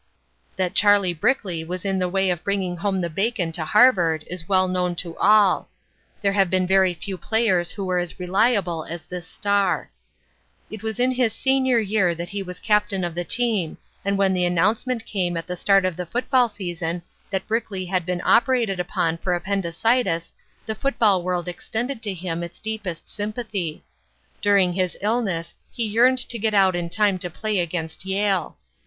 That 0.55 0.73
Charlie 0.73 1.13
Brickley 1.13 1.63
was 1.63 1.85
in 1.85 1.99
the 1.99 2.09
way 2.09 2.31
of 2.31 2.43
bringing 2.43 2.77
home 2.77 3.01
the 3.01 3.07
bacon 3.11 3.51
to 3.51 3.63
Harvard 3.63 4.23
is 4.25 4.49
well 4.49 4.67
known 4.67 4.95
to 4.95 5.15
all. 5.17 5.69
There 6.23 6.31
have 6.33 6.49
been 6.49 6.65
very 6.65 6.95
few 6.95 7.19
players 7.19 7.69
who 7.73 7.85
were 7.85 7.99
as 7.99 8.19
reliable 8.19 8.83
as 8.83 9.03
this 9.03 9.27
star. 9.27 9.91
It 10.71 10.81
was 10.81 10.99
in 10.99 11.11
his 11.11 11.33
senior 11.33 11.77
year 11.77 12.15
that 12.15 12.29
he 12.29 12.41
was 12.41 12.59
captain 12.59 13.03
of 13.03 13.13
the 13.13 13.23
team 13.23 13.77
and 14.03 14.17
when 14.17 14.33
the 14.33 14.43
announcement 14.43 15.05
came 15.05 15.37
at 15.37 15.45
the 15.45 15.55
start 15.55 15.85
of 15.85 15.95
the 15.95 16.07
football 16.07 16.49
season 16.49 17.03
that 17.29 17.47
Brickley 17.47 17.85
had 17.85 18.03
been 18.03 18.23
operated 18.25 18.79
upon 18.79 19.19
for 19.19 19.35
appendicitis 19.35 20.33
the 20.65 20.73
football 20.73 21.21
world 21.21 21.47
extended 21.47 22.01
to 22.01 22.13
him 22.15 22.41
its 22.41 22.57
deepest 22.57 23.07
sympathy. 23.07 23.83
During 24.41 24.73
his 24.73 24.97
illness 24.99 25.53
he 25.71 25.85
yearned 25.85 26.27
to 26.29 26.39
get 26.39 26.55
out 26.55 26.75
in 26.75 26.89
time 26.89 27.19
to 27.19 27.29
play 27.29 27.59
against 27.59 28.03
Yale. 28.03 28.57